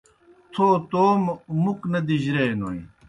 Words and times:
تھو 0.53 0.67
توموْ 0.91 1.33
مُکھ 1.63 1.85
نہ 1.91 1.99
دِجرِیائے 2.07 2.53
نوئے۔ 2.59 2.81